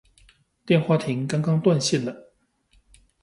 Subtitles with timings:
[0.65, 2.31] 電話亭剛剛斷線了